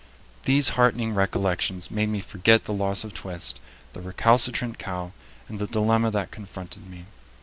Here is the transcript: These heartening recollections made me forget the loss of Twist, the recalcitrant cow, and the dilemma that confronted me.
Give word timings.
These 0.45 0.69
heartening 0.69 1.13
recollections 1.13 1.91
made 1.91 2.09
me 2.09 2.21
forget 2.21 2.63
the 2.63 2.73
loss 2.73 3.03
of 3.03 3.13
Twist, 3.13 3.59
the 3.93 4.01
recalcitrant 4.01 4.79
cow, 4.79 5.11
and 5.47 5.59
the 5.59 5.67
dilemma 5.67 6.09
that 6.09 6.31
confronted 6.31 6.89
me. 6.89 7.05